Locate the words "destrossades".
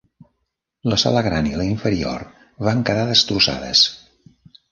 3.13-3.85